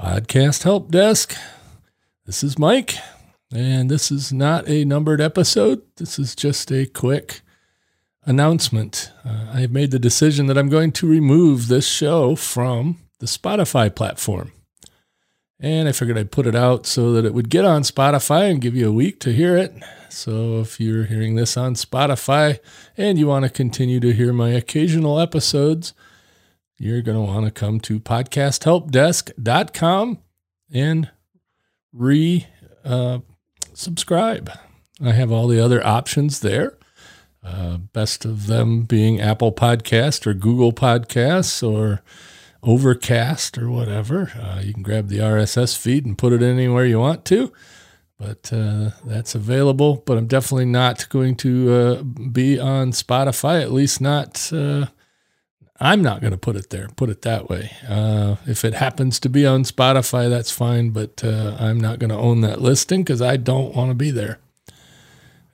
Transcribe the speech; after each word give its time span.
Podcast 0.00 0.62
Help 0.62 0.90
Desk. 0.90 1.36
This 2.24 2.42
is 2.42 2.58
Mike, 2.58 2.94
and 3.52 3.90
this 3.90 4.10
is 4.10 4.32
not 4.32 4.66
a 4.66 4.86
numbered 4.86 5.20
episode. 5.20 5.82
This 5.96 6.18
is 6.18 6.34
just 6.34 6.72
a 6.72 6.86
quick 6.86 7.42
announcement. 8.24 9.12
Uh, 9.26 9.50
I 9.52 9.60
have 9.60 9.72
made 9.72 9.90
the 9.90 9.98
decision 9.98 10.46
that 10.46 10.56
I'm 10.56 10.70
going 10.70 10.92
to 10.92 11.06
remove 11.06 11.68
this 11.68 11.86
show 11.86 12.34
from 12.34 12.96
the 13.18 13.26
Spotify 13.26 13.94
platform. 13.94 14.52
And 15.58 15.86
I 15.86 15.92
figured 15.92 16.16
I'd 16.16 16.32
put 16.32 16.46
it 16.46 16.54
out 16.54 16.86
so 16.86 17.12
that 17.12 17.26
it 17.26 17.34
would 17.34 17.50
get 17.50 17.66
on 17.66 17.82
Spotify 17.82 18.50
and 18.50 18.62
give 18.62 18.74
you 18.74 18.88
a 18.88 18.92
week 18.92 19.20
to 19.20 19.34
hear 19.34 19.54
it. 19.58 19.74
So 20.08 20.60
if 20.60 20.80
you're 20.80 21.04
hearing 21.04 21.34
this 21.34 21.58
on 21.58 21.74
Spotify 21.74 22.58
and 22.96 23.18
you 23.18 23.26
want 23.26 23.44
to 23.44 23.50
continue 23.50 24.00
to 24.00 24.14
hear 24.14 24.32
my 24.32 24.48
occasional 24.48 25.20
episodes, 25.20 25.92
you're 26.80 27.02
going 27.02 27.18
to 27.18 27.22
want 27.22 27.44
to 27.44 27.50
come 27.50 27.78
to 27.78 28.00
podcasthelpdesk.com 28.00 30.18
and 30.72 31.10
re 31.92 32.46
uh, 32.82 33.18
subscribe. 33.74 34.50
I 35.04 35.12
have 35.12 35.30
all 35.30 35.46
the 35.46 35.62
other 35.62 35.86
options 35.86 36.40
there. 36.40 36.78
Uh, 37.44 37.76
best 37.76 38.24
of 38.24 38.46
them 38.46 38.84
being 38.84 39.20
Apple 39.20 39.52
Podcast 39.52 40.26
or 40.26 40.32
Google 40.32 40.72
Podcasts 40.72 41.62
or 41.62 42.00
Overcast 42.62 43.58
or 43.58 43.70
whatever. 43.70 44.32
Uh, 44.40 44.62
you 44.62 44.72
can 44.72 44.82
grab 44.82 45.08
the 45.08 45.18
RSS 45.18 45.76
feed 45.76 46.06
and 46.06 46.16
put 46.16 46.32
it 46.32 46.40
anywhere 46.40 46.86
you 46.86 46.98
want 46.98 47.26
to, 47.26 47.52
but 48.18 48.50
uh, 48.54 48.92
that's 49.04 49.34
available. 49.34 50.02
But 50.06 50.16
I'm 50.16 50.26
definitely 50.26 50.64
not 50.64 51.06
going 51.10 51.36
to 51.36 51.72
uh, 51.72 52.02
be 52.02 52.58
on 52.58 52.92
Spotify, 52.92 53.60
at 53.60 53.70
least 53.70 54.00
not. 54.00 54.50
Uh, 55.80 55.84
I'm 55.84 56.02
not 56.02 56.20
going 56.20 56.32
to 56.32 56.38
put 56.38 56.56
it 56.56 56.70
there, 56.70 56.88
put 56.96 57.10
it 57.10 57.22
that 57.22 57.48
way. 57.48 57.72
Uh, 57.88 58.36
if 58.46 58.64
it 58.64 58.74
happens 58.74 59.18
to 59.20 59.28
be 59.28 59.46
on 59.46 59.64
Spotify, 59.64 60.28
that's 60.28 60.50
fine, 60.50 60.90
but 60.90 61.24
uh, 61.24 61.56
I'm 61.58 61.80
not 61.80 61.98
going 61.98 62.10
to 62.10 62.16
own 62.16 62.42
that 62.42 62.60
listing 62.60 63.02
because 63.02 63.22
I 63.22 63.36
don't 63.36 63.74
want 63.74 63.90
to 63.90 63.94
be 63.94 64.10
there. 64.10 64.38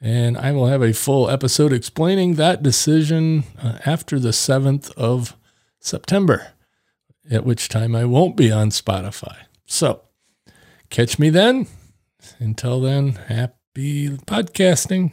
And 0.00 0.36
I 0.36 0.52
will 0.52 0.66
have 0.66 0.82
a 0.82 0.92
full 0.92 1.30
episode 1.30 1.72
explaining 1.72 2.34
that 2.34 2.62
decision 2.62 3.44
after 3.84 4.18
the 4.18 4.30
7th 4.30 4.92
of 4.92 5.36
September 5.80 6.52
at 7.30 7.44
which 7.44 7.68
time 7.68 7.96
I 7.96 8.04
won't 8.04 8.36
be 8.36 8.52
on 8.52 8.70
Spotify. 8.70 9.36
So 9.64 10.02
catch 10.90 11.18
me 11.18 11.30
then. 11.30 11.66
Until 12.38 12.80
then, 12.80 13.12
happy 13.12 14.10
podcasting. 14.10 15.12